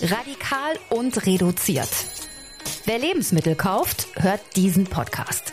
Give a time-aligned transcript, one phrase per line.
[0.00, 1.88] Radikal und reduziert.
[2.84, 5.52] Wer Lebensmittel kauft, hört diesen Podcast.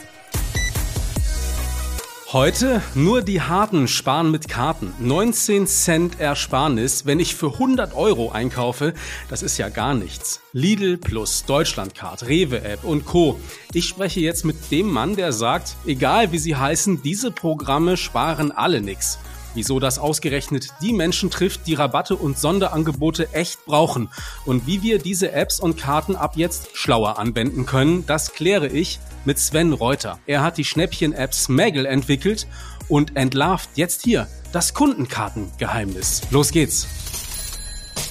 [2.32, 4.94] Heute nur die Harten sparen mit Karten.
[5.00, 8.94] 19 Cent Ersparnis, wenn ich für 100 Euro einkaufe,
[9.30, 10.42] das ist ja gar nichts.
[10.54, 13.40] Lidl Plus, Deutschlandcard, Rewe App und Co.
[13.74, 18.52] Ich spreche jetzt mit dem Mann, der sagt, egal wie sie heißen, diese Programme sparen
[18.52, 19.18] alle nix.
[19.56, 24.10] Wieso das ausgerechnet die Menschen trifft, die Rabatte und Sonderangebote echt brauchen.
[24.46, 29.00] Und wie wir diese Apps und Karten ab jetzt schlauer anwenden können, das kläre ich
[29.24, 30.20] mit Sven Reuter.
[30.28, 32.48] Er hat die Schnäppchen-App Smaggle entwickelt
[32.90, 36.24] und entlarvt jetzt hier das Kundenkartengeheimnis.
[36.32, 36.86] Los geht's.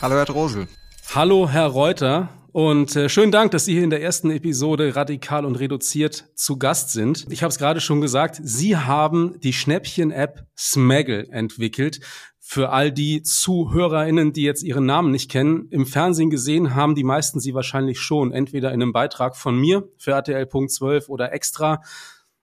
[0.01, 0.67] Hallo Herr Drosel.
[1.15, 2.31] Hallo Herr Reuter.
[2.55, 6.57] Und äh, schönen Dank, dass Sie hier in der ersten Episode radikal und reduziert zu
[6.57, 7.27] Gast sind.
[7.29, 11.99] Ich habe es gerade schon gesagt, Sie haben die Schnäppchen-App Smaggle entwickelt.
[12.39, 17.03] Für all die ZuhörerInnen, die jetzt ihren Namen nicht kennen, im Fernsehen gesehen haben die
[17.03, 21.83] meisten sie wahrscheinlich schon, entweder in einem Beitrag von mir für RTL.12 oder extra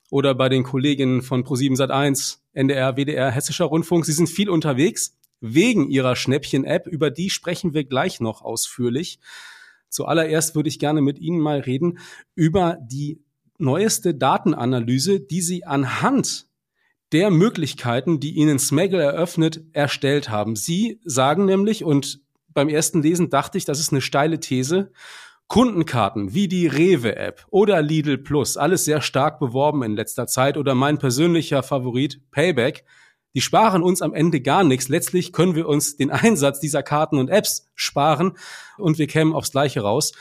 [0.10, 4.06] oder bei den Kolleginnen von Pro7 Sat1, NDR, WDR, Hessischer Rundfunk.
[4.06, 9.18] Sie sind viel unterwegs wegen ihrer Schnäppchen-App, über die sprechen wir gleich noch ausführlich.
[9.92, 12.00] Zuallererst würde ich gerne mit Ihnen mal reden
[12.34, 13.22] über die
[13.60, 16.48] neueste Datenanalyse, die Sie anhand
[17.12, 20.56] der Möglichkeiten, die Ihnen Smaggle eröffnet, erstellt haben.
[20.56, 24.92] Sie sagen nämlich, und beim ersten Lesen dachte ich, das ist eine steile These,
[25.48, 30.76] Kundenkarten wie die Rewe-App oder Lidl Plus, alles sehr stark beworben in letzter Zeit oder
[30.76, 32.86] mein persönlicher Favorit Payback,
[33.34, 34.90] die sparen uns am Ende gar nichts.
[34.90, 38.34] Letztlich können wir uns den Einsatz dieser Karten und Apps sparen
[38.78, 40.12] und wir kämen aufs Gleiche raus.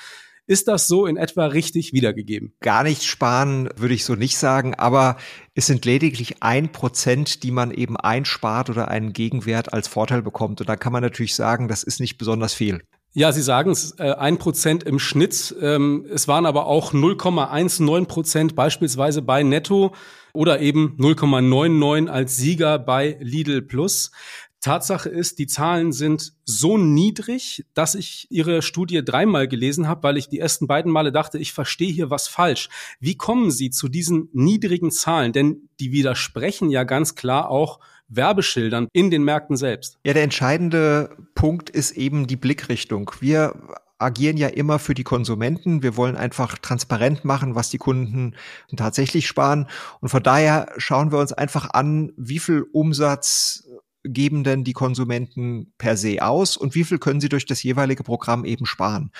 [0.46, 2.54] Ist das so in etwa richtig wiedergegeben?
[2.58, 5.16] Gar nichts sparen würde ich so nicht sagen, aber
[5.54, 10.60] es sind lediglich ein Prozent, die man eben einspart oder einen Gegenwert als Vorteil bekommt.
[10.60, 12.82] Und da kann man natürlich sagen, das ist nicht besonders viel.
[13.12, 15.54] Ja, Sie sagen es, äh, ein Prozent im Schnitt.
[15.60, 19.92] Ähm, es waren aber auch 0,19 Prozent beispielsweise bei Netto
[20.32, 24.12] oder eben 0,99 als Sieger bei Lidl Plus.
[24.60, 30.16] Tatsache ist, die Zahlen sind so niedrig, dass ich Ihre Studie dreimal gelesen habe, weil
[30.16, 32.68] ich die ersten beiden Male dachte, ich verstehe hier was falsch.
[33.00, 35.32] Wie kommen Sie zu diesen niedrigen Zahlen?
[35.32, 39.98] Denn die widersprechen ja ganz klar auch Werbeschildern in den Märkten selbst.
[40.04, 43.10] Ja, der entscheidende Punkt ist eben die Blickrichtung.
[43.20, 43.54] Wir
[44.00, 45.82] agieren ja immer für die Konsumenten.
[45.82, 48.34] Wir wollen einfach transparent machen, was die Kunden
[48.76, 49.66] tatsächlich sparen.
[50.00, 53.64] Und von daher schauen wir uns einfach an, wie viel Umsatz
[54.04, 58.02] geben denn die Konsumenten per se aus und wie viel können sie durch das jeweilige
[58.02, 59.10] Programm eben sparen.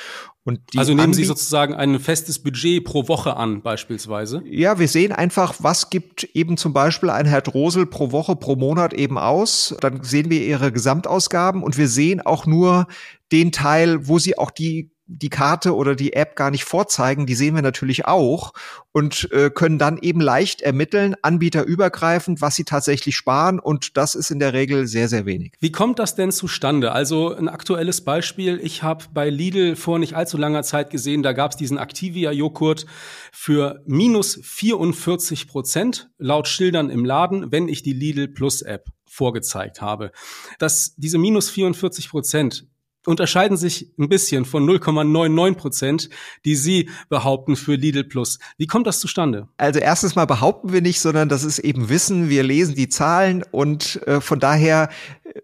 [0.74, 4.42] also nehmen Sie sozusagen ein festes Budget pro Woche an, beispielsweise?
[4.46, 8.56] Ja, wir sehen einfach, was gibt eben zum Beispiel ein Herr Drosel pro Woche, pro
[8.56, 9.76] Monat eben aus.
[9.80, 12.86] Dann sehen wir Ihre Gesamtausgaben und wir sehen auch nur
[13.32, 17.34] den Teil, wo Sie auch die die Karte oder die App gar nicht vorzeigen, die
[17.34, 18.52] sehen wir natürlich auch
[18.92, 24.30] und äh, können dann eben leicht ermitteln, anbieterübergreifend, was sie tatsächlich sparen und das ist
[24.30, 25.52] in der Regel sehr, sehr wenig.
[25.60, 26.92] Wie kommt das denn zustande?
[26.92, 31.32] Also ein aktuelles Beispiel, ich habe bei Lidl vor nicht allzu langer Zeit gesehen, da
[31.32, 32.86] gab es diesen Activia-Joghurt
[33.32, 39.80] für minus 44 Prozent laut Schildern im Laden, wenn ich die Lidl Plus App vorgezeigt
[39.80, 40.12] habe.
[40.60, 42.68] Dass diese minus 44 Prozent
[43.10, 46.10] unterscheiden sich ein bisschen von 0,99 Prozent,
[46.44, 48.38] die Sie behaupten für Lidl Plus.
[48.56, 49.48] Wie kommt das zustande?
[49.56, 52.28] Also erstens mal behaupten wir nicht, sondern das ist eben Wissen.
[52.28, 54.88] Wir lesen die Zahlen und äh, von daher
[55.24, 55.40] äh,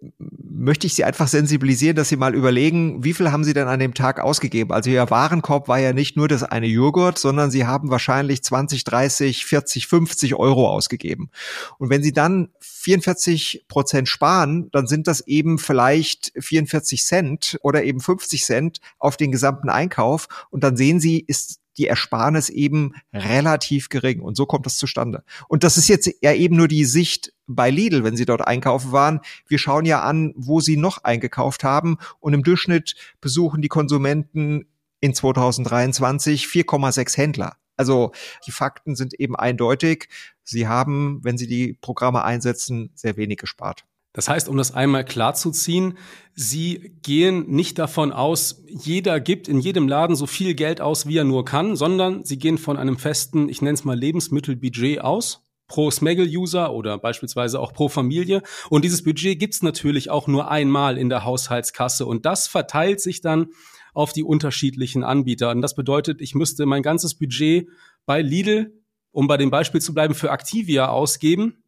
[0.51, 3.81] möchte ich Sie einfach sensibilisieren, dass Sie mal überlegen, wie viel haben Sie denn an
[3.81, 4.73] dem Tag ausgegeben?
[4.73, 8.85] Also Ihr Warenkorb war ja nicht nur das eine Joghurt, sondern Sie haben wahrscheinlich 20,
[8.85, 11.31] 30, 40, 50 Euro ausgegeben.
[11.79, 17.85] Und wenn Sie dann 44 Prozent sparen, dann sind das eben vielleicht 44 Cent oder
[17.85, 20.29] eben 50 Cent auf den gesamten Einkauf.
[20.51, 24.21] Und dann sehen Sie, ist die Ersparnis eben relativ gering.
[24.21, 25.25] Und so kommt das zustande.
[25.49, 28.93] Und das ist jetzt ja eben nur die Sicht bei Lidl, wenn Sie dort einkaufen
[28.93, 29.21] waren.
[29.47, 31.99] Wir schauen ja an, wo Sie noch eingekauft haben.
[32.21, 34.67] Und im Durchschnitt besuchen die Konsumenten
[35.01, 37.57] in 2023 4,6 Händler.
[37.77, 38.13] Also
[38.47, 40.09] die Fakten sind eben eindeutig.
[40.43, 43.85] Sie haben, wenn Sie die Programme einsetzen, sehr wenig gespart.
[44.17, 45.99] Das heißt, um das einmal klarzuziehen,
[46.33, 51.19] Sie gehen nicht davon aus, jeder gibt in jedem Laden so viel Geld aus, wie
[51.19, 55.43] er nur kann, sondern Sie gehen von einem festen, ich nenne es mal Lebensmittelbudget aus,
[55.69, 58.41] pro Smaggle-User oder beispielsweise auch pro Familie.
[58.71, 62.07] Und dieses Budget gibt's natürlich auch nur einmal in der Haushaltskasse.
[62.07, 63.49] Und das verteilt sich dann
[63.93, 65.51] auf die unterschiedlichen Anbieter.
[65.51, 67.69] Und das bedeutet, ich müsste mein ganzes Budget
[68.07, 68.73] bei Lidl,
[69.13, 71.63] um bei dem Beispiel zu bleiben, für Activia ausgeben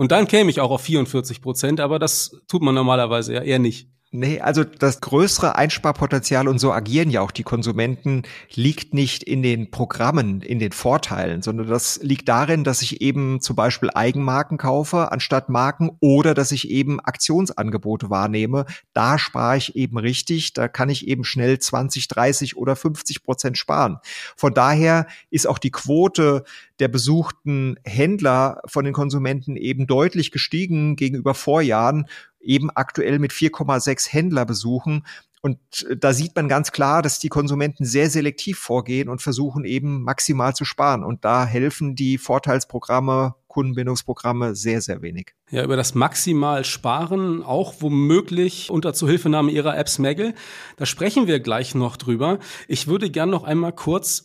[0.00, 3.58] und dann käme ich auch auf 44 Prozent, aber das tut man normalerweise ja eher
[3.58, 3.90] nicht.
[4.12, 9.40] Nee, also das größere Einsparpotenzial und so agieren ja auch die Konsumenten liegt nicht in
[9.40, 14.58] den Programmen, in den Vorteilen, sondern das liegt darin, dass ich eben zum Beispiel Eigenmarken
[14.58, 18.64] kaufe anstatt Marken oder dass ich eben Aktionsangebote wahrnehme.
[18.94, 23.58] Da spare ich eben richtig, da kann ich eben schnell 20, 30 oder 50 Prozent
[23.58, 23.98] sparen.
[24.34, 26.42] Von daher ist auch die Quote
[26.80, 32.06] der besuchten Händler von den Konsumenten eben deutlich gestiegen gegenüber Vorjahren
[32.40, 35.04] eben aktuell mit 4,6 Händler besuchen.
[35.42, 35.58] Und
[35.88, 40.02] äh, da sieht man ganz klar, dass die Konsumenten sehr selektiv vorgehen und versuchen eben
[40.02, 41.04] maximal zu sparen.
[41.04, 45.32] Und da helfen die Vorteilsprogramme, Kundenbindungsprogramme sehr, sehr wenig.
[45.50, 50.34] Ja, über das maximal Sparen, auch womöglich unter Zuhilfenahme Ihrer Apps Smaggle.
[50.76, 52.38] Da sprechen wir gleich noch drüber.
[52.68, 54.24] Ich würde gern noch einmal kurz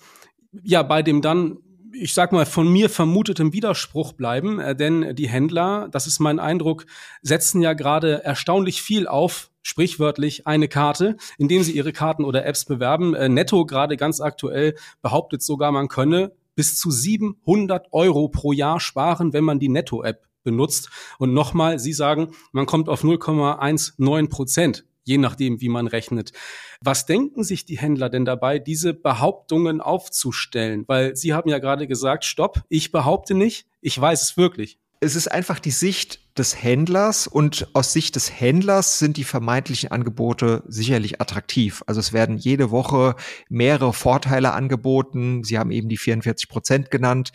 [0.64, 1.58] ja, bei dem dann
[2.00, 6.40] ich sag mal, von mir vermutetem Widerspruch bleiben, äh, denn die Händler, das ist mein
[6.40, 6.86] Eindruck,
[7.22, 12.66] setzen ja gerade erstaunlich viel auf sprichwörtlich eine Karte, indem sie ihre Karten oder Apps
[12.66, 13.16] bewerben.
[13.16, 18.80] Äh, Netto gerade ganz aktuell behauptet sogar, man könne bis zu 700 Euro pro Jahr
[18.80, 20.90] sparen, wenn man die Netto-App benutzt.
[21.18, 26.34] Und nochmal, Sie sagen, man kommt auf 0,19 Prozent je nachdem, wie man rechnet.
[26.82, 30.84] Was denken sich die Händler denn dabei, diese Behauptungen aufzustellen?
[30.88, 34.80] Weil Sie haben ja gerade gesagt, stopp, ich behaupte nicht, ich weiß es wirklich.
[35.00, 39.92] Es ist einfach die Sicht des Händlers und aus Sicht des Händlers sind die vermeintlichen
[39.92, 41.84] Angebote sicherlich attraktiv.
[41.86, 43.16] Also es werden jede Woche
[43.48, 45.44] mehrere Vorteile angeboten.
[45.44, 47.32] Sie haben eben die 44 Prozent genannt.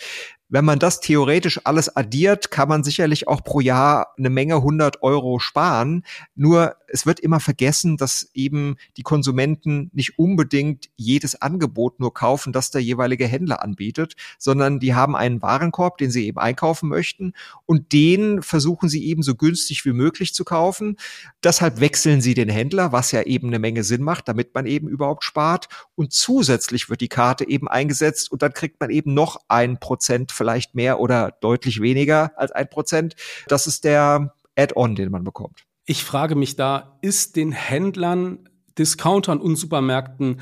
[0.52, 5.00] Wenn man das theoretisch alles addiert, kann man sicherlich auch pro Jahr eine Menge 100
[5.02, 6.04] Euro sparen.
[6.34, 12.52] Nur es wird immer vergessen, dass eben die Konsumenten nicht unbedingt jedes Angebot nur kaufen,
[12.52, 17.32] das der jeweilige Händler anbietet, sondern die haben einen Warenkorb, den sie eben einkaufen möchten
[17.66, 20.96] und den versuchen sie eben so günstig wie möglich zu kaufen.
[21.44, 24.88] Deshalb wechseln sie den Händler, was ja eben eine Menge Sinn macht, damit man eben
[24.88, 25.68] überhaupt spart.
[25.94, 30.32] Und zusätzlich wird die Karte eben eingesetzt und dann kriegt man eben noch ein Prozent
[30.40, 33.14] vielleicht mehr oder deutlich weniger als ein Prozent.
[33.46, 35.66] Das ist der Add-on, den man bekommt.
[35.84, 38.48] Ich frage mich da, ist den Händlern,
[38.78, 40.40] Discountern und Supermärkten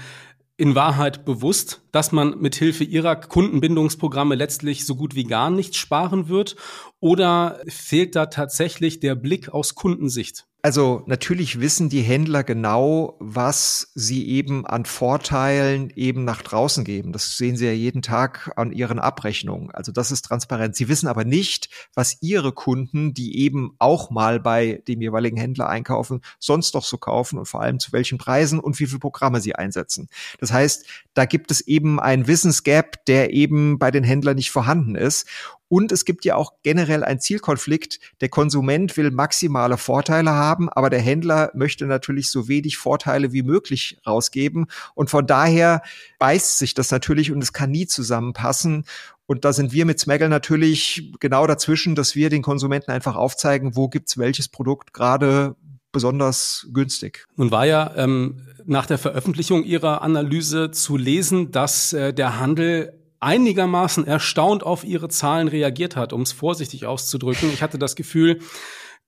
[0.56, 5.76] in Wahrheit bewusst, dass man mit Hilfe ihrer Kundenbindungsprogramme letztlich so gut wie gar nichts
[5.76, 6.54] sparen wird?
[7.00, 10.47] Oder fehlt da tatsächlich der Blick aus Kundensicht?
[10.60, 17.12] Also natürlich wissen die Händler genau, was sie eben an Vorteilen eben nach draußen geben.
[17.12, 19.70] Das sehen sie ja jeden Tag an ihren Abrechnungen.
[19.70, 20.74] Also das ist transparent.
[20.74, 25.68] Sie wissen aber nicht, was ihre Kunden, die eben auch mal bei dem jeweiligen Händler
[25.68, 29.40] einkaufen, sonst doch so kaufen und vor allem zu welchen Preisen und wie viele Programme
[29.40, 30.08] sie einsetzen.
[30.40, 34.96] Das heißt, da gibt es eben einen Wissensgap, der eben bei den Händlern nicht vorhanden
[34.96, 35.28] ist.
[35.68, 38.00] Und es gibt ja auch generell einen Zielkonflikt.
[38.20, 43.42] Der Konsument will maximale Vorteile haben, aber der Händler möchte natürlich so wenig Vorteile wie
[43.42, 44.66] möglich rausgeben.
[44.94, 45.82] Und von daher
[46.18, 48.84] beißt sich das natürlich und es kann nie zusammenpassen.
[49.26, 53.76] Und da sind wir mit Smaggle natürlich genau dazwischen, dass wir den Konsumenten einfach aufzeigen,
[53.76, 55.54] wo gibt's welches Produkt gerade
[55.92, 57.26] besonders günstig.
[57.36, 62.97] Nun war ja ähm, nach der Veröffentlichung Ihrer Analyse zu lesen, dass äh, der Handel
[63.20, 67.50] einigermaßen erstaunt auf ihre Zahlen reagiert hat, um es vorsichtig auszudrücken.
[67.52, 68.40] Ich hatte das Gefühl,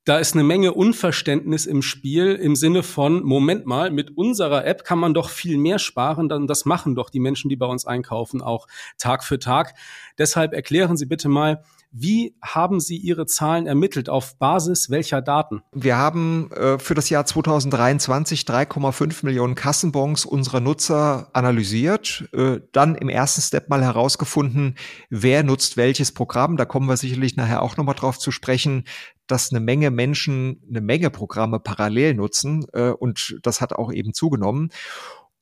[0.05, 4.83] da ist eine Menge Unverständnis im Spiel im Sinne von, Moment mal, mit unserer App
[4.85, 7.85] kann man doch viel mehr sparen, dann das machen doch die Menschen, die bei uns
[7.85, 9.75] einkaufen, auch Tag für Tag.
[10.19, 14.09] Deshalb erklären Sie bitte mal, wie haben Sie Ihre Zahlen ermittelt?
[14.09, 15.63] Auf Basis welcher Daten?
[15.73, 22.95] Wir haben äh, für das Jahr 2023 3,5 Millionen Kassenbons unserer Nutzer analysiert, äh, dann
[22.95, 24.77] im ersten Step mal herausgefunden,
[25.09, 26.57] wer nutzt welches Programm.
[26.57, 28.85] Da kommen wir sicherlich nachher auch nochmal drauf zu sprechen
[29.27, 34.13] dass eine Menge Menschen eine Menge Programme parallel nutzen äh, und das hat auch eben
[34.13, 34.71] zugenommen.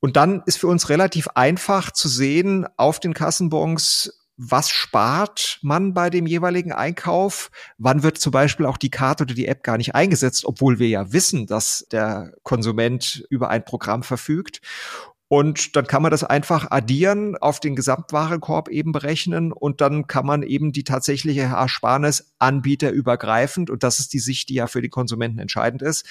[0.00, 5.92] Und dann ist für uns relativ einfach zu sehen auf den Kassenbons, was spart man
[5.92, 7.50] bei dem jeweiligen Einkauf?
[7.76, 10.88] Wann wird zum Beispiel auch die Karte oder die App gar nicht eingesetzt, obwohl wir
[10.88, 14.62] ja wissen, dass der Konsument über ein Programm verfügt?
[15.30, 20.25] Und dann kann man das einfach addieren, auf den Gesamtwarenkorb eben berechnen und dann kann
[20.25, 24.88] man eben die tatsächliche Ersparnis anbieterübergreifend, und das ist die Sicht, die ja für die
[24.88, 26.07] Konsumenten entscheidend ist,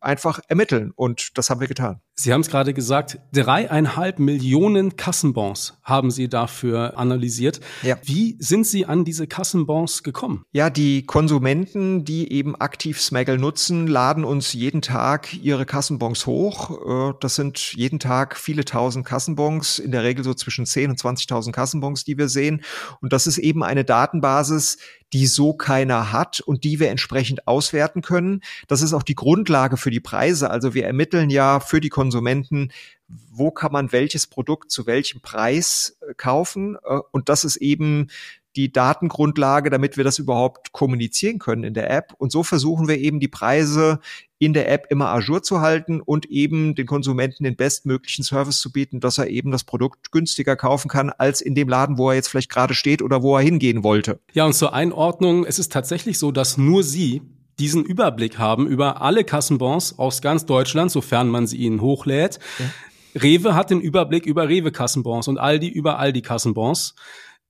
[0.00, 0.92] einfach ermitteln.
[0.94, 2.00] Und das haben wir getan.
[2.18, 7.60] Sie haben es gerade gesagt, dreieinhalb Millionen Kassenbons haben Sie dafür analysiert.
[7.82, 7.98] Ja.
[8.02, 10.44] Wie sind Sie an diese Kassenbons gekommen?
[10.52, 17.10] Ja, die Konsumenten, die eben aktiv Smaggle nutzen, laden uns jeden Tag ihre Kassenbons hoch.
[17.10, 20.98] Äh, das sind jeden Tag viele tausend Kassenbons, in der Regel so zwischen 10 und
[20.98, 22.62] 20.000 Kassenbons, die wir sehen.
[23.02, 24.78] Und das ist eben eine Datenbasis,
[25.12, 28.42] die so keiner hat und die wir entsprechend auswerten können.
[28.66, 30.50] Das ist auch die Grundlage für die Preise.
[30.50, 32.72] Also wir ermitteln ja für die Konsumenten,
[33.08, 36.76] wo kann man welches Produkt zu welchem Preis äh, kaufen.
[36.84, 38.08] Äh, und das ist eben
[38.56, 42.14] die Datengrundlage, damit wir das überhaupt kommunizieren können in der App.
[42.18, 44.00] Und so versuchen wir eben die Preise
[44.38, 48.70] in der App immer ajour zu halten und eben den Konsumenten den bestmöglichen Service zu
[48.72, 52.16] bieten, dass er eben das Produkt günstiger kaufen kann als in dem Laden, wo er
[52.16, 54.20] jetzt vielleicht gerade steht oder wo er hingehen wollte.
[54.32, 57.22] Ja, und zur Einordnung, es ist tatsächlich so, dass nur Sie
[57.58, 62.38] diesen Überblick haben über alle Kassenbons aus ganz Deutschland, sofern man sie ihnen hochlädt.
[62.58, 63.22] Ja.
[63.22, 66.94] Rewe hat den Überblick über Rewe-Kassenbons und Aldi über Aldi-Kassenbons.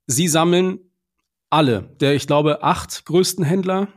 [0.07, 0.79] Sie sammeln
[1.51, 3.89] alle, der ich glaube acht größten Händler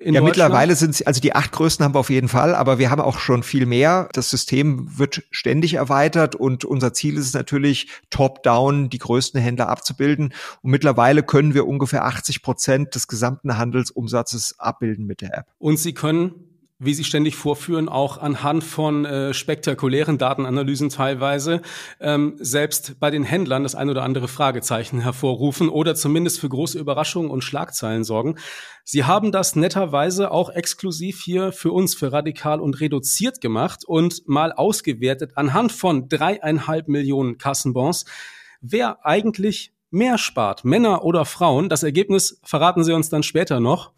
[0.00, 2.90] ja, mittlerweile sind es, also die acht größten haben wir auf jeden Fall, aber wir
[2.90, 4.08] haben auch schon viel mehr.
[4.12, 9.68] Das System wird ständig erweitert und unser Ziel ist es natürlich, top-down die größten Händler
[9.68, 10.34] abzubilden.
[10.62, 15.46] Und mittlerweile können wir ungefähr 80 Prozent des gesamten Handelsumsatzes abbilden mit der App.
[15.58, 21.62] Und Sie können wie Sie ständig vorführen, auch anhand von äh, spektakulären Datenanalysen teilweise
[22.00, 26.78] ähm, selbst bei den Händlern das ein oder andere Fragezeichen hervorrufen oder zumindest für große
[26.78, 28.36] Überraschungen und Schlagzeilen sorgen.
[28.82, 34.26] Sie haben das netterweise auch exklusiv hier für uns, für radikal und reduziert gemacht und
[34.26, 38.04] mal ausgewertet anhand von dreieinhalb Millionen Kassenbons,
[38.60, 41.68] wer eigentlich mehr spart, Männer oder Frauen.
[41.68, 43.92] Das Ergebnis verraten Sie uns dann später noch.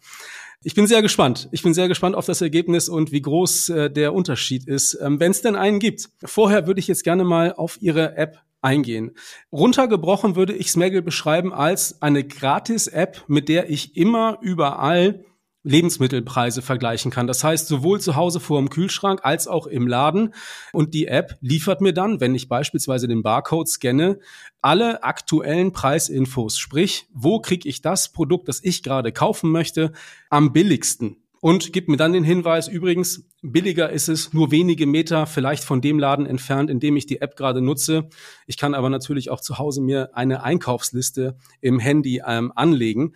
[0.67, 1.47] Ich bin sehr gespannt.
[1.53, 5.17] Ich bin sehr gespannt auf das Ergebnis und wie groß äh, der Unterschied ist, ähm,
[5.17, 6.09] wenn es denn einen gibt.
[6.25, 9.11] Vorher würde ich jetzt gerne mal auf Ihre App eingehen.
[9.49, 15.23] Runtergebrochen würde ich Smaggle beschreiben als eine Gratis-App, mit der ich immer überall
[15.67, 17.27] Lebensmittelpreise vergleichen kann.
[17.27, 20.33] Das heißt, sowohl zu Hause vor dem Kühlschrank als auch im Laden.
[20.71, 24.19] Und die App liefert mir dann, wenn ich beispielsweise den Barcode scanne,
[24.61, 26.57] alle aktuellen Preisinfos.
[26.57, 29.91] Sprich, wo kriege ich das Produkt, das ich gerade kaufen möchte,
[30.29, 31.17] am billigsten?
[31.39, 35.81] Und gibt mir dann den Hinweis, übrigens, billiger ist es nur wenige Meter vielleicht von
[35.81, 38.09] dem Laden entfernt, in dem ich die App gerade nutze.
[38.47, 43.13] Ich kann aber natürlich auch zu Hause mir eine Einkaufsliste im Handy ähm, anlegen.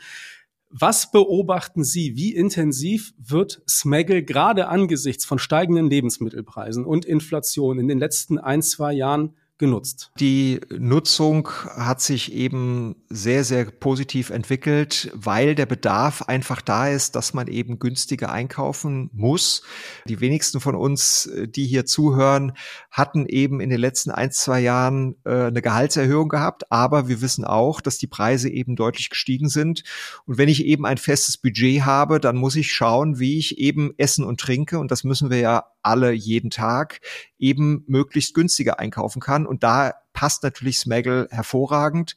[0.74, 2.16] Was beobachten Sie?
[2.16, 8.62] Wie intensiv wird Smaggle gerade angesichts von steigenden Lebensmittelpreisen und Inflation in den letzten ein,
[8.62, 10.12] zwei Jahren genutzt?
[10.20, 17.15] Die Nutzung hat sich eben sehr, sehr positiv entwickelt, weil der Bedarf einfach da ist,
[17.15, 19.63] dass man eben günstiger einkaufen muss.
[20.10, 22.53] Die wenigsten von uns, äh, die hier zuhören,
[22.89, 27.46] hatten eben in den letzten ein, zwei Jahren äh, eine Gehaltserhöhung gehabt, aber wir wissen
[27.46, 29.84] auch, dass die Preise eben deutlich gestiegen sind.
[30.25, 33.94] Und wenn ich eben ein festes Budget habe, dann muss ich schauen, wie ich eben
[33.98, 34.80] essen und trinke.
[34.80, 37.00] Und das müssen wir ja alle jeden Tag
[37.38, 39.46] eben möglichst günstiger einkaufen kann.
[39.46, 42.16] Und da passt natürlich Smaggle hervorragend.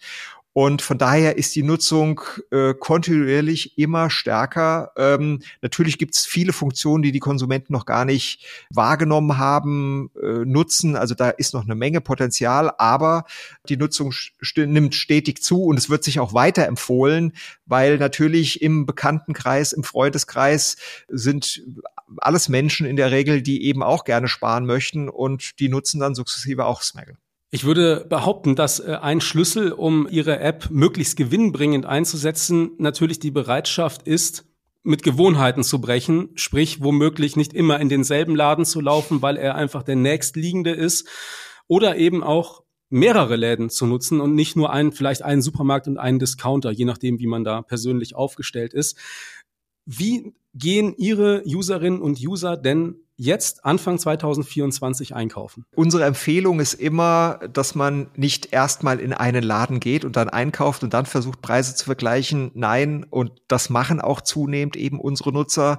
[0.54, 2.20] Und von daher ist die Nutzung
[2.52, 4.92] äh, kontinuierlich immer stärker.
[4.96, 10.44] Ähm, natürlich gibt es viele Funktionen, die die Konsumenten noch gar nicht wahrgenommen haben, äh,
[10.44, 10.94] nutzen.
[10.94, 13.24] Also da ist noch eine Menge Potenzial, aber
[13.68, 17.32] die Nutzung st nimmt stetig zu und es wird sich auch weiter empfohlen,
[17.66, 20.76] weil natürlich im Bekanntenkreis, im Freundeskreis
[21.08, 21.64] sind
[22.18, 26.14] alles Menschen in der Regel, die eben auch gerne sparen möchten und die nutzen dann
[26.14, 27.16] sukzessive auch Smaggle.
[27.54, 33.30] Ich würde behaupten, dass äh, ein Schlüssel, um Ihre App möglichst gewinnbringend einzusetzen, natürlich die
[33.30, 34.44] Bereitschaft ist,
[34.82, 39.54] mit Gewohnheiten zu brechen, sprich womöglich nicht immer in denselben Laden zu laufen, weil er
[39.54, 41.08] einfach der nächstliegende ist,
[41.68, 45.96] oder eben auch mehrere Läden zu nutzen und nicht nur einen, vielleicht einen Supermarkt und
[45.96, 48.98] einen Discounter, je nachdem, wie man da persönlich aufgestellt ist.
[49.86, 55.64] Wie gehen Ihre Userinnen und User denn jetzt Anfang 2024 einkaufen?
[55.74, 60.82] Unsere Empfehlung ist immer, dass man nicht erstmal in einen Laden geht und dann einkauft
[60.82, 62.50] und dann versucht, Preise zu vergleichen.
[62.54, 65.78] Nein, und das machen auch zunehmend eben unsere Nutzer,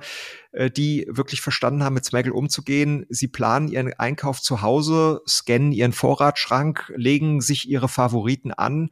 [0.52, 3.06] äh, die wirklich verstanden haben, mit Smaggle umzugehen.
[3.10, 8.90] Sie planen ihren Einkauf zu Hause, scannen ihren Vorratsschrank, legen sich ihre Favoriten an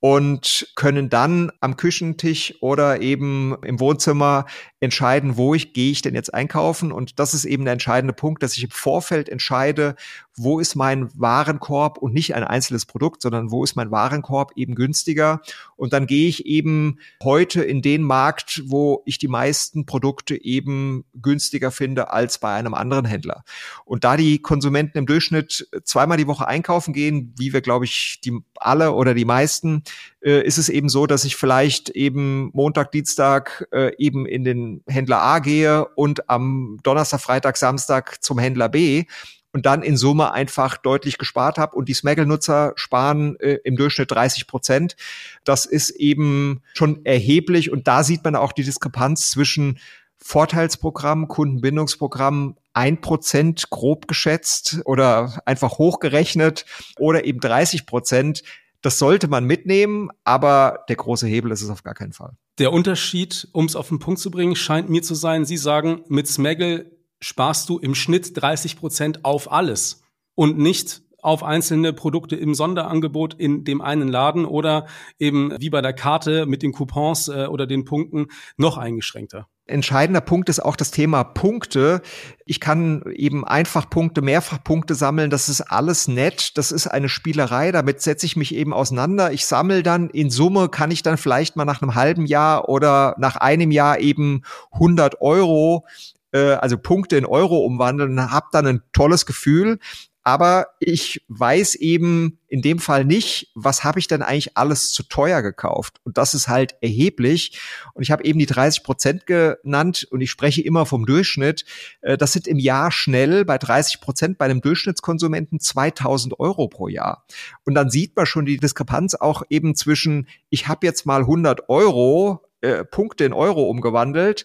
[0.00, 4.46] und können dann am Küchentisch oder eben im Wohnzimmer
[4.80, 6.90] entscheiden, wo ich gehe ich denn jetzt einkaufen.
[6.90, 9.94] Und das ist eben der entscheidende Punkt, dass ich im Vorfeld entscheide,
[10.42, 14.74] wo ist mein Warenkorb und nicht ein einzelnes Produkt, sondern wo ist mein Warenkorb eben
[14.74, 15.42] günstiger.
[15.76, 21.04] Und dann gehe ich eben heute in den Markt, wo ich die meisten Produkte eben
[21.20, 23.44] günstiger finde als bei einem anderen Händler.
[23.84, 28.20] Und da die Konsumenten im Durchschnitt zweimal die Woche einkaufen gehen, wie wir, glaube ich,
[28.24, 29.82] die alle oder die meisten,
[30.22, 34.82] äh, ist es eben so, dass ich vielleicht eben Montag, Dienstag äh, eben in den
[34.86, 39.04] Händler A gehe und am Donnerstag, Freitag, Samstag zum Händler B
[39.52, 44.10] und dann in Summe einfach deutlich gespart habe und die Smaggle-Nutzer sparen äh, im Durchschnitt
[44.10, 44.96] 30 Prozent.
[45.44, 49.78] Das ist eben schon erheblich und da sieht man auch die Diskrepanz zwischen
[50.22, 56.66] Vorteilsprogramm, Kundenbindungsprogramm, ein Prozent grob geschätzt oder einfach hochgerechnet
[56.98, 58.42] oder eben 30 Prozent.
[58.82, 62.32] Das sollte man mitnehmen, aber der große Hebel ist es auf gar keinen Fall.
[62.58, 66.02] Der Unterschied, um es auf den Punkt zu bringen, scheint mir zu sein, Sie sagen,
[66.08, 66.90] mit Smaggle
[67.20, 70.02] sparst du im Schnitt 30 Prozent auf alles
[70.34, 74.86] und nicht auf einzelne Produkte im Sonderangebot in dem einen Laden oder
[75.18, 80.20] eben wie bei der Karte mit den Coupons äh, oder den Punkten noch eingeschränkter entscheidender
[80.20, 82.02] Punkt ist auch das Thema Punkte.
[82.44, 85.30] Ich kann eben einfach Punkte, mehrfach Punkte sammeln.
[85.30, 86.58] Das ist alles nett.
[86.58, 87.72] Das ist eine Spielerei.
[87.72, 89.32] Damit setze ich mich eben auseinander.
[89.32, 93.14] Ich sammle dann in Summe, kann ich dann vielleicht mal nach einem halben Jahr oder
[93.18, 95.86] nach einem Jahr eben 100 Euro
[96.32, 99.78] äh, also Punkte in Euro umwandeln, habe dann ein tolles Gefühl
[100.22, 105.02] aber ich weiß eben in dem Fall nicht, was habe ich denn eigentlich alles zu
[105.02, 105.98] teuer gekauft?
[106.04, 107.58] Und das ist halt erheblich.
[107.94, 111.64] Und ich habe eben die 30 Prozent genannt und ich spreche immer vom Durchschnitt.
[112.02, 116.88] Äh, das sind im Jahr schnell bei 30 Prozent bei einem Durchschnittskonsumenten 2000 Euro pro
[116.88, 117.24] Jahr.
[117.64, 121.70] Und dann sieht man schon die Diskrepanz auch eben zwischen, ich habe jetzt mal 100
[121.70, 124.44] Euro äh, Punkte in Euro umgewandelt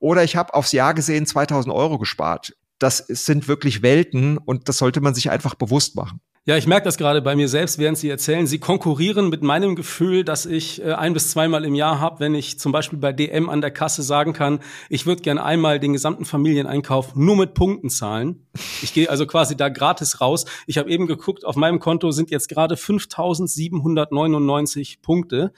[0.00, 4.78] oder ich habe aufs Jahr gesehen 2000 Euro gespart das sind wirklich Welten und das
[4.78, 6.20] sollte man sich einfach bewusst machen.
[6.44, 8.48] Ja, ich merke das gerade bei mir selbst, während Sie erzählen.
[8.48, 12.34] Sie konkurrieren mit meinem Gefühl, dass ich äh, ein bis zweimal im Jahr habe, wenn
[12.34, 14.58] ich zum Beispiel bei DM an der Kasse sagen kann,
[14.88, 18.44] ich würde gern einmal den gesamten Familieneinkauf nur mit Punkten zahlen.
[18.82, 20.44] Ich gehe also quasi da gratis raus.
[20.66, 25.52] Ich habe eben geguckt, auf meinem Konto sind jetzt gerade 5.799 Punkte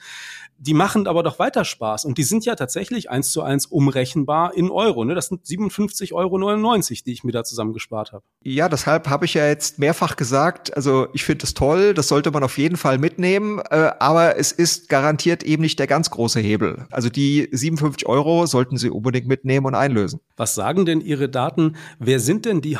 [0.57, 2.05] die machen aber doch weiter Spaß.
[2.05, 5.03] Und die sind ja tatsächlich eins zu eins umrechenbar in Euro.
[5.03, 5.15] Ne?
[5.15, 8.23] Das sind 57,99 Euro, die ich mir da zusammengespart habe.
[8.41, 12.31] Ja, deshalb habe ich ja jetzt mehrfach gesagt, also ich finde es toll, das sollte
[12.31, 16.39] man auf jeden Fall mitnehmen, äh, aber es ist garantiert eben nicht der ganz große
[16.39, 16.85] Hebel.
[16.91, 20.19] Also die 57 Euro sollten Sie unbedingt mitnehmen und einlösen.
[20.37, 21.75] Was sagen denn Ihre Daten?
[21.99, 22.77] Wer sind denn die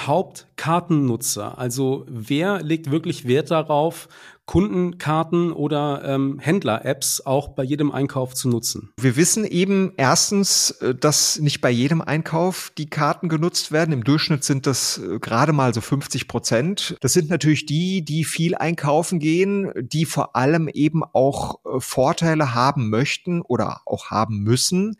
[0.55, 1.57] Hauptkartennutzer?
[1.57, 4.07] Also wer legt wirklich Wert darauf,
[4.45, 8.91] Kundenkarten oder ähm, Händler-Apps auch bei jedem Einkauf zu nutzen?
[8.99, 13.91] Wir wissen eben erstens, äh, dass nicht bei jedem Einkauf die Karten genutzt werden.
[13.91, 16.95] Im Durchschnitt sind das äh, gerade mal so 50 Prozent.
[17.01, 22.53] Das sind natürlich die, die viel einkaufen gehen, die vor allem eben auch äh, Vorteile
[22.53, 24.97] haben möchten oder auch haben müssen.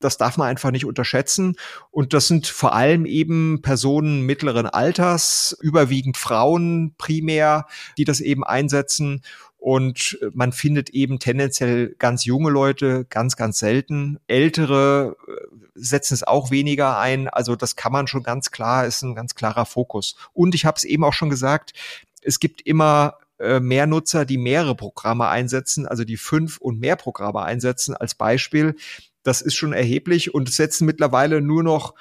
[0.00, 1.56] Das darf man einfach nicht unterschätzen.
[1.90, 8.44] Und das sind vor allem eben Personen mittleren Alters, überwiegend Frauen primär, die das eben
[8.44, 9.22] einsetzen.
[9.60, 14.18] Und man findet eben tendenziell ganz junge Leute ganz, ganz selten.
[14.26, 15.32] Ältere äh,
[15.74, 17.28] setzen es auch weniger ein.
[17.28, 20.16] Also das kann man schon ganz klar, ist ein ganz klarer Fokus.
[20.32, 21.74] Und ich habe es eben auch schon gesagt,
[22.22, 26.96] es gibt immer äh, mehr Nutzer, die mehrere Programme einsetzen, also die fünf und mehr
[26.96, 28.76] Programme einsetzen als Beispiel.
[29.22, 31.94] Das ist schon erheblich und setzen mittlerweile nur noch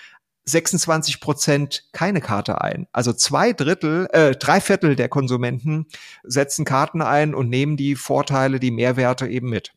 [0.45, 2.87] 26 Prozent keine Karte ein.
[2.91, 5.85] Also zwei Drittel, äh, drei Viertel der Konsumenten
[6.23, 9.73] setzen Karten ein und nehmen die Vorteile, die Mehrwerte eben mit.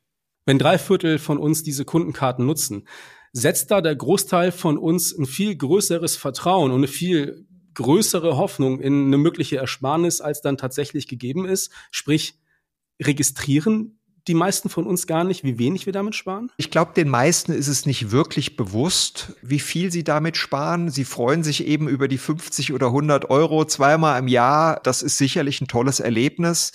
[0.47, 2.89] Wenn drei Viertel von uns diese Kundenkarten nutzen,
[3.33, 8.81] setzt da der Großteil von uns ein viel größeres Vertrauen und eine viel größere Hoffnung
[8.81, 11.71] in eine mögliche Ersparnis, als dann tatsächlich gegeben ist.
[11.91, 12.39] Sprich,
[13.01, 13.99] registrieren
[14.29, 16.51] die meisten von uns gar nicht, wie wenig wir damit sparen?
[16.57, 20.91] Ich glaube, den meisten ist es nicht wirklich bewusst, wie viel sie damit sparen.
[20.91, 24.81] Sie freuen sich eben über die 50 oder 100 Euro zweimal im Jahr.
[24.83, 26.73] Das ist sicherlich ein tolles Erlebnis.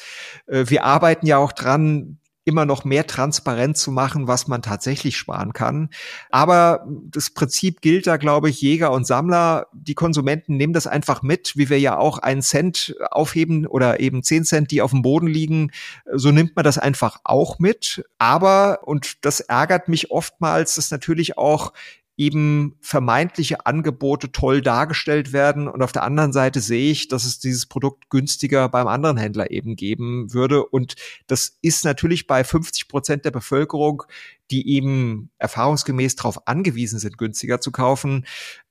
[0.48, 5.18] Äh, wir arbeiten ja auch dran, immer noch mehr transparent zu machen, was man tatsächlich
[5.18, 5.90] sparen kann.
[6.30, 9.68] Aber das Prinzip gilt da, glaube ich, Jäger und Sammler.
[9.74, 14.24] Die Konsumenten nehmen das einfach mit, wie wir ja auch einen Cent aufheben oder eben
[14.24, 15.72] zehn Cent, die auf dem Boden liegen.
[16.14, 18.06] So nimmt man das einfach auch mit.
[18.18, 21.74] Aber, und das ärgert mich oftmals, dass natürlich auch
[22.17, 27.38] eben vermeintliche Angebote toll dargestellt werden und auf der anderen Seite sehe ich, dass es
[27.39, 30.65] dieses Produkt günstiger beim anderen Händler eben geben würde.
[30.65, 30.95] Und
[31.27, 34.03] das ist natürlich bei 50 Prozent der Bevölkerung
[34.52, 38.26] die eben erfahrungsgemäß darauf angewiesen sind, günstiger zu kaufen,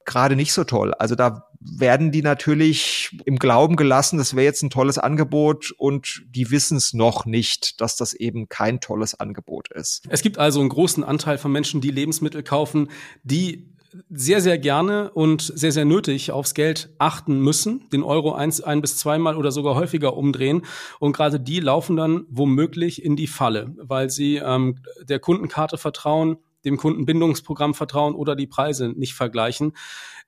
[0.05, 0.95] gerade nicht so toll.
[0.95, 6.23] Also da werden die natürlich im Glauben gelassen, das wäre jetzt ein tolles Angebot und
[6.29, 10.05] die wissen es noch nicht, dass das eben kein tolles Angebot ist.
[10.09, 12.89] Es gibt also einen großen Anteil von Menschen, die Lebensmittel kaufen,
[13.25, 13.76] die
[14.11, 18.81] sehr, sehr gerne und sehr, sehr nötig aufs Geld achten müssen, den Euro eins, ein
[18.81, 20.63] bis zweimal oder sogar häufiger umdrehen.
[20.99, 24.77] Und gerade die laufen dann womöglich in die Falle, weil sie ähm,
[25.09, 29.73] der Kundenkarte vertrauen, dem Kundenbindungsprogramm vertrauen oder die Preise nicht vergleichen.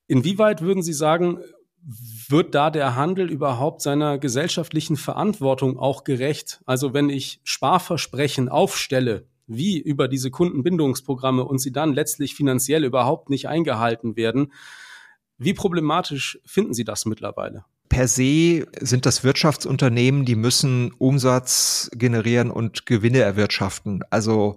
[0.07, 1.41] Inwieweit würden Sie sagen,
[2.29, 6.61] wird da der Handel überhaupt seiner gesellschaftlichen Verantwortung auch gerecht?
[6.67, 13.31] Also wenn ich Sparversprechen aufstelle, wie über diese Kundenbindungsprogramme und sie dann letztlich finanziell überhaupt
[13.31, 14.53] nicht eingehalten werden,
[15.39, 17.65] wie problematisch finden Sie das mittlerweile?
[17.89, 24.03] per se sind das Wirtschaftsunternehmen, die müssen Umsatz generieren und Gewinne erwirtschaften.
[24.11, 24.57] Also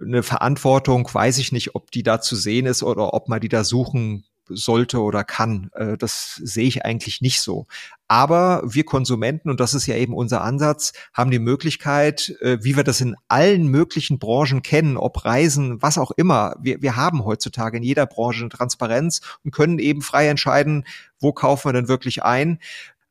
[0.00, 3.48] eine Verantwortung, weiß ich nicht, ob die da zu sehen ist oder ob man die
[3.48, 5.70] da suchen sollte oder kann.
[5.74, 7.66] Äh, das sehe ich eigentlich nicht so.
[8.08, 12.76] Aber wir Konsumenten, und das ist ja eben unser Ansatz, haben die Möglichkeit, äh, wie
[12.76, 16.54] wir das in allen möglichen Branchen kennen, ob Reisen, was auch immer.
[16.60, 20.84] Wir, wir haben heutzutage in jeder Branche eine Transparenz und können eben frei entscheiden,
[21.18, 22.60] wo kaufen wir denn wirklich ein.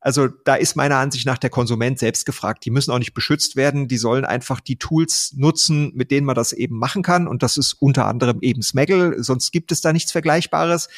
[0.06, 2.64] Also da ist meiner Ansicht nach der Konsument selbst gefragt.
[2.64, 3.88] Die müssen auch nicht beschützt werden.
[3.88, 7.28] Die sollen einfach die Tools nutzen, mit denen man das eben machen kann.
[7.28, 9.24] Und das ist unter anderem eben Smaggle.
[9.24, 10.90] Sonst gibt es da nichts Vergleichbares.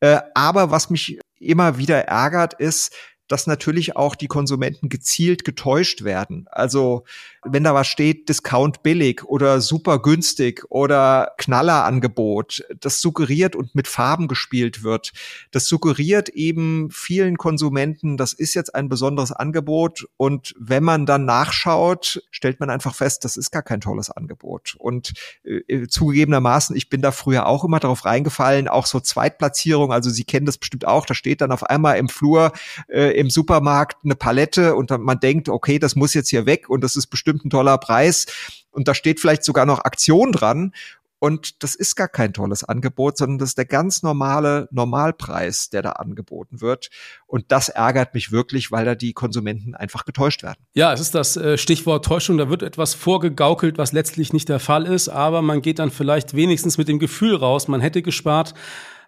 [0.00, 2.92] Äh, aber was mich immer wieder ärgert, ist,
[3.30, 6.48] dass natürlich auch die Konsumenten gezielt getäuscht werden.
[6.50, 7.04] Also
[7.44, 13.86] wenn da was steht, Discount billig oder super günstig oder Knallerangebot, das suggeriert und mit
[13.86, 15.12] Farben gespielt wird,
[15.52, 21.24] das suggeriert eben vielen Konsumenten, das ist jetzt ein besonderes Angebot und wenn man dann
[21.24, 24.74] nachschaut, stellt man einfach fest, das ist gar kein tolles Angebot.
[24.76, 25.12] Und
[25.44, 30.24] äh, zugegebenermaßen, ich bin da früher auch immer darauf reingefallen, auch so Zweitplatzierung, also Sie
[30.24, 32.50] kennen das bestimmt auch, da steht dann auf einmal im Flur
[32.88, 36.82] äh, im Supermarkt eine Palette und man denkt, okay, das muss jetzt hier weg und
[36.82, 38.24] das ist bestimmt ein toller Preis
[38.70, 40.72] und da steht vielleicht sogar noch Aktion dran
[41.18, 45.82] und das ist gar kein tolles Angebot, sondern das ist der ganz normale Normalpreis, der
[45.82, 46.88] da angeboten wird.
[47.26, 50.64] Und das ärgert mich wirklich, weil da die Konsumenten einfach getäuscht werden.
[50.72, 52.38] Ja, es ist das äh, Stichwort Täuschung.
[52.38, 55.10] Da wird etwas vorgegaukelt, was letztlich nicht der Fall ist.
[55.10, 58.54] Aber man geht dann vielleicht wenigstens mit dem Gefühl raus, man hätte gespart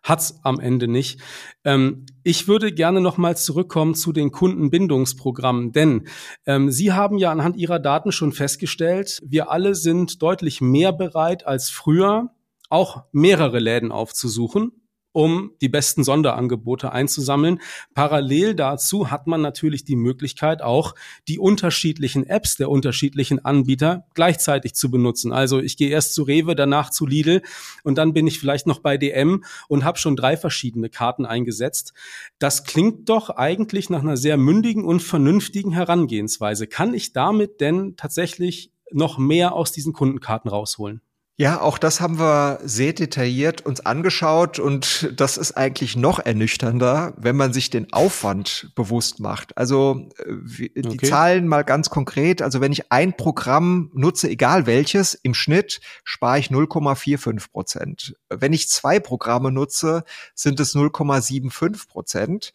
[0.03, 1.21] hat's am Ende nicht.
[1.65, 6.09] Ähm, ich würde gerne nochmal zurückkommen zu den Kundenbindungsprogrammen, denn
[6.47, 11.47] ähm, Sie haben ja anhand Ihrer Daten schon festgestellt, wir alle sind deutlich mehr bereit
[11.47, 12.35] als früher,
[12.69, 14.82] auch mehrere Läden aufzusuchen
[15.13, 17.61] um die besten Sonderangebote einzusammeln.
[17.95, 20.95] Parallel dazu hat man natürlich die Möglichkeit, auch
[21.29, 25.33] die unterschiedlichen Apps der unterschiedlichen Anbieter gleichzeitig zu benutzen.
[25.33, 27.43] Also ich gehe erst zu Rewe, danach zu Lidl
[27.85, 31.93] und dann bin ich vielleicht noch bei DM und habe schon drei verschiedene Karten eingesetzt.
[32.39, 36.67] Das klingt doch eigentlich nach einer sehr mündigen und vernünftigen Herangehensweise.
[36.67, 41.01] Kann ich damit denn tatsächlich noch mehr aus diesen Kundenkarten rausholen?
[41.43, 47.15] Ja, auch das haben wir sehr detailliert uns angeschaut und das ist eigentlich noch ernüchternder,
[47.17, 49.59] wenn man sich den Aufwand bewusst macht.
[49.59, 51.09] Also äh, die okay.
[51.09, 52.43] Zahlen mal ganz konkret.
[52.43, 58.15] Also wenn ich ein Programm nutze, egal welches, im Schnitt spare ich 0,45 Prozent.
[58.29, 60.05] Wenn ich zwei Programme nutze,
[60.37, 62.53] sind es 0,75 Prozent.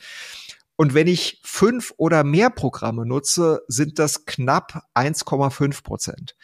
[0.78, 6.36] Und wenn ich fünf oder mehr Programme nutze, sind das knapp 1,5 Prozent.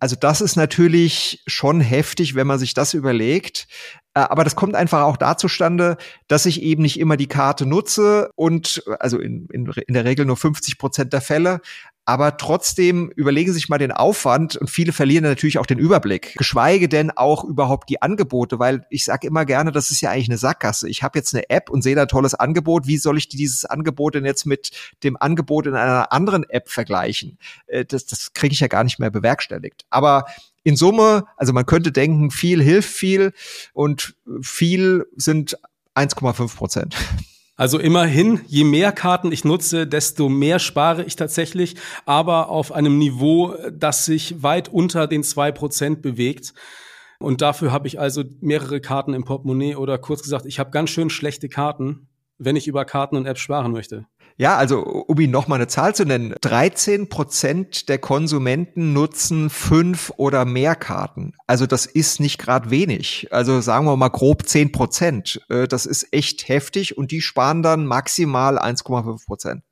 [0.00, 3.68] Also das ist natürlich schon heftig, wenn man sich das überlegt.
[4.14, 5.96] Äh, aber das kommt einfach auch da zustande,
[6.26, 10.26] dass ich eben nicht immer die Karte nutze und also in, in, in der Regel
[10.26, 11.60] nur 50 Prozent der Fälle,
[12.06, 16.34] aber trotzdem überlegen Sie sich mal den Aufwand und viele verlieren natürlich auch den Überblick.
[16.38, 20.28] Geschweige denn auch überhaupt die Angebote, weil ich sage immer gerne, das ist ja eigentlich
[20.28, 20.88] eine Sackgasse.
[20.88, 22.86] Ich habe jetzt eine App und sehe da tolles Angebot.
[22.86, 24.70] Wie soll ich dieses Angebot denn jetzt mit
[25.02, 27.38] dem Angebot in einer anderen App vergleichen?
[27.66, 29.84] Äh, das, das kriege ich ja gar nicht mehr bewerkstelligt.
[29.90, 30.26] Aber
[30.62, 33.32] in Summe, also man könnte denken, viel hilft viel
[33.72, 35.58] und viel sind
[35.96, 36.96] 1,5 Prozent.
[37.56, 42.98] Also immerhin, je mehr Karten ich nutze, desto mehr spare ich tatsächlich, aber auf einem
[42.98, 46.52] Niveau, das sich weit unter den zwei Prozent bewegt.
[47.18, 50.90] Und dafür habe ich also mehrere Karten im Portemonnaie oder kurz gesagt, ich habe ganz
[50.90, 54.06] schön schlechte Karten, wenn ich über Karten und Apps sparen möchte.
[54.38, 59.48] Ja, also um Ihnen noch mal eine Zahl zu nennen, 13 Prozent der Konsumenten nutzen
[59.48, 61.32] fünf oder mehr Karten.
[61.46, 63.28] Also das ist nicht gerade wenig.
[63.30, 65.40] Also sagen wir mal grob 10 Prozent.
[65.48, 69.62] Äh, das ist echt heftig und die sparen dann maximal 1,5 Prozent.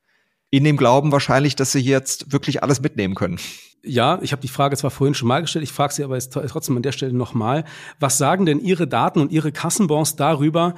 [0.51, 3.41] in dem Glauben wahrscheinlich, dass sie jetzt wirklich alles mitnehmen können.
[3.83, 6.33] Ja, ich habe die Frage zwar vorhin schon mal gestellt, ich frage sie aber jetzt
[6.33, 7.65] trotzdem an der Stelle nochmal.
[8.01, 10.75] Was sagen denn Ihre Daten und Ihre Kassenbons darüber,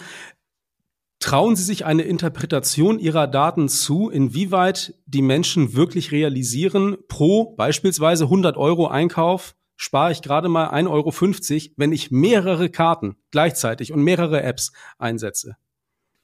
[1.19, 8.25] Trauen Sie sich eine Interpretation Ihrer Daten zu, inwieweit die Menschen wirklich realisieren, pro beispielsweise
[8.25, 14.03] 100 Euro Einkauf spare ich gerade mal 1,50 Euro, wenn ich mehrere Karten gleichzeitig und
[14.03, 15.57] mehrere Apps einsetze?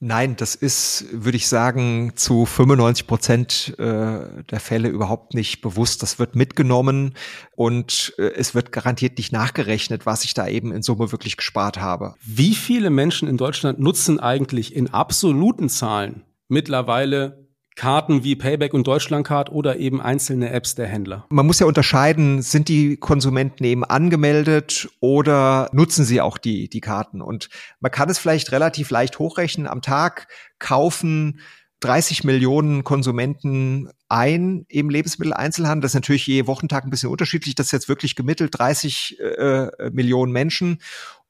[0.05, 6.03] Nein, das ist, würde ich sagen, zu 95 Prozent äh, der Fälle überhaupt nicht bewusst.
[6.03, 7.15] Das wird mitgenommen
[7.55, 11.81] und äh, es wird garantiert nicht nachgerechnet, was ich da eben in Summe wirklich gespart
[11.81, 12.17] habe.
[12.21, 18.87] Wie viele Menschen in Deutschland nutzen eigentlich in absoluten Zahlen mittlerweile Karten wie Payback und
[18.87, 21.27] Deutschlandcard oder eben einzelne Apps der Händler.
[21.31, 26.81] Man muss ja unterscheiden, sind die Konsumenten eben angemeldet oder nutzen sie auch die, die
[26.81, 27.23] Karten?
[27.23, 27.49] Und
[27.81, 29.67] man kann es vielleicht relativ leicht hochrechnen.
[29.67, 31.41] Am Tag kaufen
[31.81, 35.83] 30 Millionen Konsumenten ein im Lebensmitteleinzelhandel.
[35.83, 37.55] Das ist natürlich je Wochentag ein bisschen unterschiedlich.
[37.55, 40.79] Das ist jetzt wirklich gemittelt 30 äh, Millionen Menschen.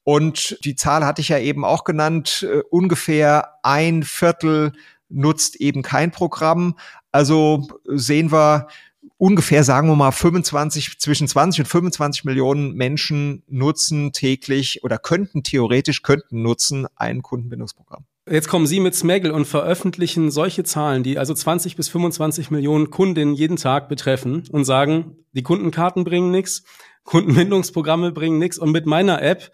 [0.04, 4.72] Und die Zahl hatte ich ja eben auch genannt, äh, ungefähr ein Viertel
[5.12, 6.76] nutzt eben kein Programm.
[7.10, 8.68] Also sehen wir
[9.18, 15.42] ungefähr, sagen wir mal, 25, zwischen 20 und 25 Millionen Menschen nutzen täglich oder könnten
[15.42, 18.04] theoretisch, könnten nutzen ein Kundenbindungsprogramm.
[18.30, 22.90] Jetzt kommen Sie mit Smaggle und veröffentlichen solche Zahlen, die also 20 bis 25 Millionen
[22.90, 26.62] Kundinnen jeden Tag betreffen und sagen, die Kundenkarten bringen nichts,
[27.04, 29.50] Kundenbindungsprogramme bringen nichts und mit meiner App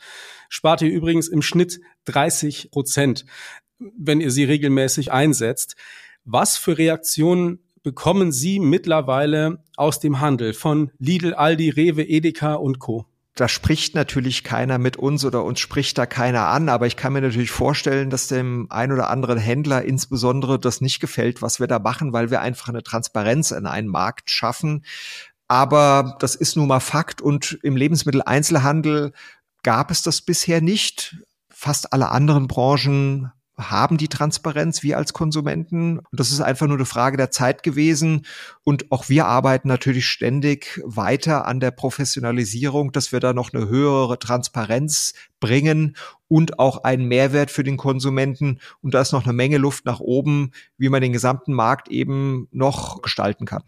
[0.51, 3.25] spart ihr übrigens im Schnitt 30 Prozent
[3.79, 5.77] wenn ihr sie regelmäßig einsetzt.
[6.25, 12.81] Was für Reaktionen bekommen Sie mittlerweile aus dem Handel von Lidl, Aldi, Rewe, Edeka und
[12.81, 13.07] Co.?
[13.41, 17.13] da spricht natürlich keiner mit uns oder uns spricht da keiner an, aber ich kann
[17.13, 21.69] mir natürlich vorstellen, dass dem ein oder anderen Händler insbesondere das nicht gefällt, was wir
[21.69, 24.85] da machen, weil wir einfach eine Transparenz in einen Markt schaffen.
[25.47, 29.13] Aber das ist nun mal Fakt und im Lebensmitteleinzelhandel
[29.63, 31.17] gab es das bisher nicht.
[31.49, 35.99] Fast alle anderen Branchen haben die Transparenz, wir als Konsumenten.
[35.99, 38.25] Und das ist einfach nur eine Frage der Zeit gewesen.
[38.65, 43.69] Und auch wir arbeiten natürlich ständig weiter an der Professionalisierung, dass wir da noch eine
[43.69, 45.97] höhere Transparenz bringen
[46.29, 48.61] und auch einen Mehrwert für den Konsumenten.
[48.83, 52.49] Und da ist noch eine Menge Luft nach oben, wie man den gesamten Markt eben
[52.53, 53.65] noch gestalten kann.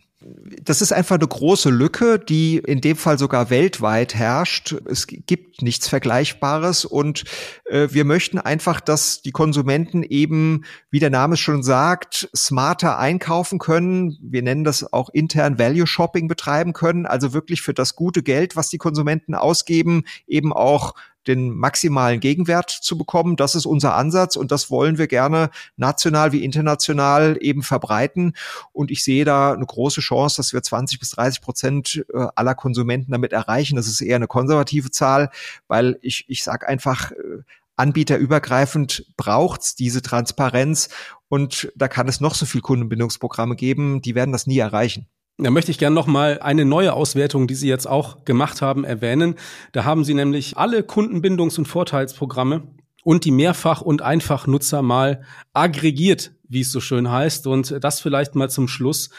[0.62, 4.74] Das ist einfach eine große Lücke, die in dem Fall sogar weltweit herrscht.
[4.84, 7.24] Es gibt nichts Vergleichbares und
[7.64, 12.98] äh, wir möchten einfach, dass die Konsumenten eben, wie der Name es schon sagt, smarter
[12.98, 14.18] einkaufen können.
[14.20, 18.56] Wir nennen das auch intern Value Shopping betreiben können, also wirklich für das gute Geld,
[18.56, 20.92] was die Konsumenten ausgeben, eben auch
[21.26, 23.37] den maximalen Gegenwert zu bekommen.
[23.37, 28.35] Das ist unser Ansatz und das wollen wir gerne national wie international eben verbreiten.
[28.72, 32.54] Und ich sehe da eine große Chance, dass wir 20 bis 30 Prozent äh, aller
[32.54, 33.76] Konsumenten damit erreichen.
[33.76, 35.30] Das ist eher eine konservative Zahl,
[35.68, 37.42] weil ich, ich sage einfach, äh,
[37.76, 40.90] anbieterübergreifend braucht's diese Transparenz
[41.28, 45.06] und da kann es noch so viel Kundenbindungsprogramme geben, die werden das nie erreichen.
[45.42, 48.85] Da möchte ich gerne noch mal eine neue Auswertung, die Sie jetzt auch gemacht haben,
[48.85, 49.37] erwähnen.
[49.72, 52.62] Da haben Sie nämlich alle Kundenbindungs- und Vorteilsprogramme
[53.05, 55.22] und die Mehrfach- und Einfachnutzer mal
[55.55, 57.46] aggregiert, wie es so schön heißt.
[57.46, 59.11] Und das vielleicht mal zum Schluss.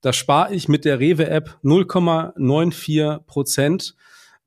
[0.00, 3.96] Da spare ich mit der Rewe-App 0,94 Prozent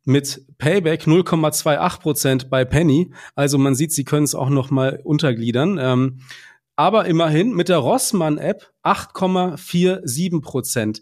[0.06, 3.12] mit Payback 0,28 Prozent bei Penny.
[3.36, 5.78] Also man sieht, Sie können es auch noch mal untergliedern.
[5.80, 6.20] Ähm,
[6.76, 11.02] aber immerhin mit der Rossmann-App 8,47 Prozent.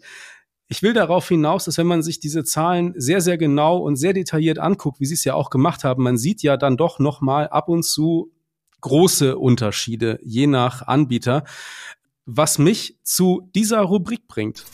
[0.68, 4.12] Ich will darauf hinaus, dass wenn man sich diese Zahlen sehr, sehr genau und sehr
[4.12, 7.20] detailliert anguckt, wie Sie es ja auch gemacht haben, man sieht ja dann doch noch
[7.20, 8.32] mal ab und zu
[8.80, 11.44] große Unterschiede je nach Anbieter,
[12.24, 14.64] was mich zu dieser Rubrik bringt.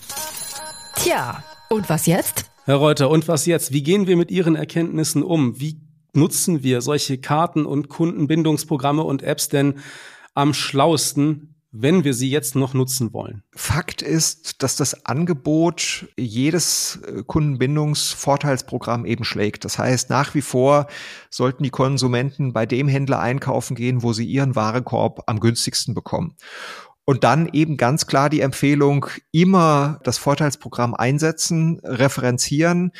[0.96, 2.50] Tja, und was jetzt?
[2.64, 3.72] Herr Reuter, und was jetzt?
[3.72, 5.58] Wie gehen wir mit Ihren Erkenntnissen um?
[5.61, 5.80] Wie
[6.12, 9.80] nutzen wir solche Karten und Kundenbindungsprogramme und Apps denn
[10.34, 13.42] am schlausten, wenn wir sie jetzt noch nutzen wollen?
[13.54, 19.64] Fakt ist, dass das Angebot jedes äh, Kundenbindungsvorteilsprogramm eben schlägt.
[19.64, 20.86] Das heißt, nach wie vor
[21.30, 26.36] sollten die Konsumenten bei dem Händler einkaufen gehen, wo sie ihren Warenkorb am günstigsten bekommen.
[27.04, 32.92] Und dann eben ganz klar die Empfehlung, immer das Vorteilsprogramm einsetzen, referenzieren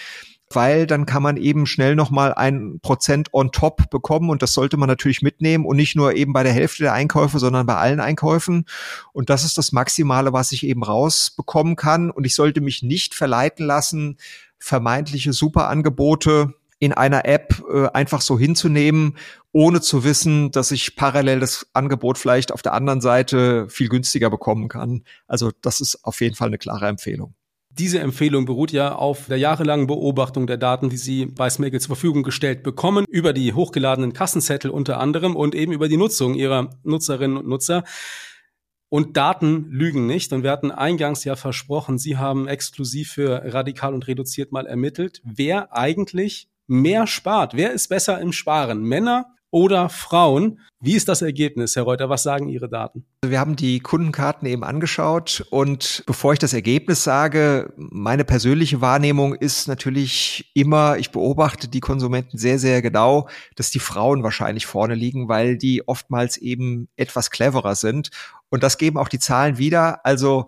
[0.51, 4.77] weil dann kann man eben schnell nochmal ein Prozent on top bekommen und das sollte
[4.77, 8.01] man natürlich mitnehmen und nicht nur eben bei der Hälfte der Einkäufe, sondern bei allen
[8.01, 8.65] Einkäufen.
[9.13, 12.11] Und das ist das Maximale, was ich eben rausbekommen kann.
[12.11, 14.17] Und ich sollte mich nicht verleiten lassen,
[14.59, 19.17] vermeintliche Superangebote in einer App äh, einfach so hinzunehmen,
[19.53, 24.31] ohne zu wissen, dass ich parallel das Angebot vielleicht auf der anderen Seite viel günstiger
[24.31, 25.03] bekommen kann.
[25.27, 27.35] Also das ist auf jeden Fall eine klare Empfehlung.
[27.71, 31.95] Diese Empfehlung beruht ja auf der jahrelangen Beobachtung der Daten, die Sie bei Smagel zur
[31.95, 36.71] Verfügung gestellt bekommen, über die hochgeladenen Kassenzettel unter anderem und eben über die Nutzung Ihrer
[36.83, 37.85] Nutzerinnen und Nutzer.
[38.89, 40.33] Und Daten lügen nicht.
[40.33, 45.21] Und wir hatten eingangs ja versprochen, Sie haben exklusiv für radikal und reduziert mal ermittelt,
[45.25, 47.55] wer eigentlich mehr spart.
[47.55, 48.83] Wer ist besser im Sparen?
[48.83, 50.61] Männer oder Frauen.
[50.81, 52.09] Wie ist das Ergebnis, Herr Reuter?
[52.09, 53.05] Was sagen Ihre Daten?
[53.23, 58.81] Also wir haben die Kundenkarten eben angeschaut und bevor ich das Ergebnis sage, meine persönliche
[58.81, 64.67] Wahrnehmung ist natürlich immer, ich beobachte die Konsumenten sehr, sehr genau, dass die Frauen wahrscheinlich
[64.67, 68.11] vorne liegen, weil die oftmals eben etwas cleverer sind.
[68.51, 70.07] Und das geben auch die Zahlen wieder.
[70.07, 70.47] Also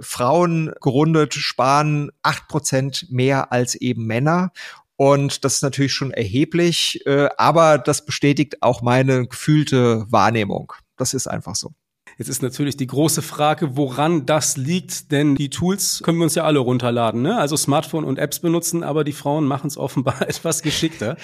[0.00, 4.52] Frauen gerundet sparen acht Prozent mehr als eben Männer.
[5.00, 10.74] Und das ist natürlich schon erheblich, äh, aber das bestätigt auch meine gefühlte Wahrnehmung.
[10.98, 11.70] Das ist einfach so.
[12.18, 16.34] Jetzt ist natürlich die große Frage, woran das liegt, denn die Tools können wir uns
[16.34, 17.38] ja alle runterladen, ne?
[17.38, 21.16] also Smartphone und Apps benutzen, aber die Frauen machen es offenbar etwas geschickter.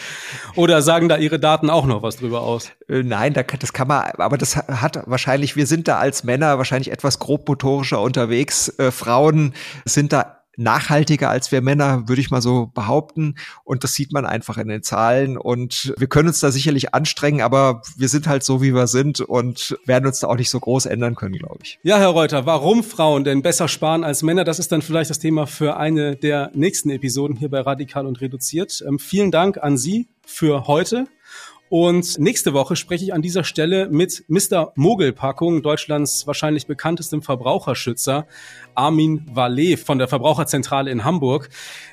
[0.54, 2.70] Oder sagen da ihre Daten auch noch was drüber aus?
[2.88, 6.90] Äh, nein, das kann man, aber das hat wahrscheinlich, wir sind da als Männer wahrscheinlich
[6.92, 8.70] etwas grobmotorischer unterwegs.
[8.78, 9.52] Äh, Frauen
[9.84, 13.36] sind da nachhaltiger als wir Männer, würde ich mal so behaupten.
[13.64, 15.36] Und das sieht man einfach in den Zahlen.
[15.36, 19.20] Und wir können uns da sicherlich anstrengen, aber wir sind halt so, wie wir sind
[19.20, 21.78] und werden uns da auch nicht so groß ändern können, glaube ich.
[21.82, 24.44] Ja, Herr Reuter, warum Frauen denn besser sparen als Männer?
[24.44, 28.20] Das ist dann vielleicht das Thema für eine der nächsten Episoden hier bei Radikal und
[28.20, 28.82] Reduziert.
[28.86, 31.06] Ähm, vielen Dank an Sie für heute.
[31.68, 34.72] Und nächste Woche spreche ich an dieser Stelle mit Mr.
[34.76, 38.26] Mogelpackung, Deutschlands wahrscheinlich bekanntestem Verbraucherschützer,
[38.76, 41.48] Armin Vallet von der Verbraucherzentrale in Hamburg,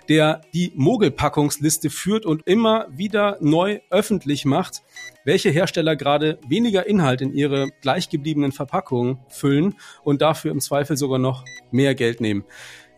[0.10, 4.84] der die Mogelpackungsliste führt und immer wieder neu öffentlich macht,
[5.26, 11.20] welche Hersteller gerade weniger Inhalt in ihre gleichgebliebenen Verpackungen füllen und dafür im Zweifel sogar
[11.20, 12.44] noch mehr Geld nehmen.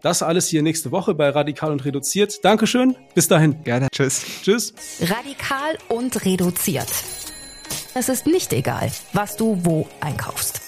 [0.05, 2.45] Das alles hier nächste Woche bei Radikal und Reduziert.
[2.45, 2.95] Dankeschön.
[3.15, 3.63] Bis dahin.
[3.63, 3.87] Gerne.
[3.91, 4.23] Tschüss.
[4.43, 4.71] Tschüss.
[5.01, 6.91] Radikal und Reduziert.
[7.95, 10.64] Es ist nicht egal, was du wo einkaufst.